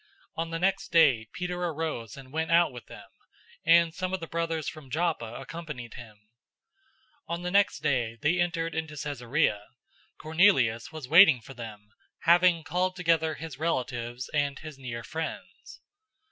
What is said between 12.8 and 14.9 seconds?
together his relatives and his